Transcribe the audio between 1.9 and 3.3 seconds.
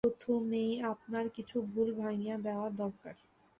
ভাঙিয়ে দেওয়া দরকার।